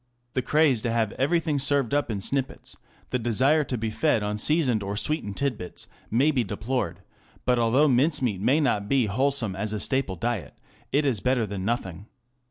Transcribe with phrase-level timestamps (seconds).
[0.33, 2.75] The craze to have everything served up in snippets,
[3.11, 7.01] the desire to be fed on seasoned or sweetened tit bits, may be deplored;
[7.45, 10.55] but although mincemeat may not be wholesome as a staple diet,
[10.91, 12.07] it is better than nothing.